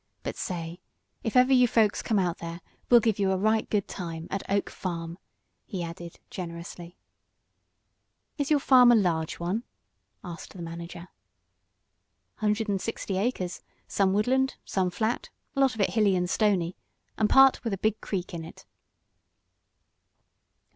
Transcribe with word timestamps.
But 0.23 0.35
say, 0.35 0.81
if 1.21 1.35
ever 1.37 1.53
you 1.53 1.67
folks 1.67 2.01
come 2.01 2.17
out 2.17 2.39
there, 2.39 2.61
we'll 2.89 3.01
give 3.01 3.19
you 3.19 3.31
a 3.31 3.37
right 3.37 3.69
good 3.69 3.87
time 3.87 4.27
at 4.31 4.41
Oak 4.49 4.71
Farm!" 4.71 5.19
he 5.63 5.83
added, 5.83 6.19
generously. 6.31 6.97
"Is 8.35 8.49
your 8.49 8.59
farm 8.61 8.91
a 8.91 8.95
large 8.95 9.35
one?" 9.39 9.61
asked 10.23 10.53
the 10.53 10.61
manager. 10.63 11.09
"Hundred 12.37 12.67
and 12.67 12.81
sixty 12.81 13.15
acres. 13.17 13.61
Some 13.87 14.11
woodland, 14.11 14.55
some 14.65 14.89
flat, 14.89 15.29
a 15.55 15.59
lot 15.59 15.75
of 15.75 15.81
it 15.81 15.91
hilly 15.91 16.15
and 16.15 16.27
stony, 16.27 16.75
and 17.15 17.29
part 17.29 17.63
with 17.63 17.71
a 17.71 17.77
big 17.77 18.01
creek 18.01 18.33
on 18.33 18.43
it." 18.43 18.65